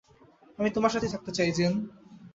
[0.59, 1.73] আমি তোমার সাথে থাকতে চাই, জেন।